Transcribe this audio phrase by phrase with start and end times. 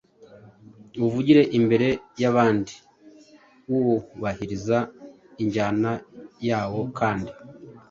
[0.97, 1.87] uwuvugire imbere
[2.21, 2.73] y’abandi
[3.71, 4.77] wubahiriza
[5.43, 5.91] injyana
[6.47, 7.31] yawo kandi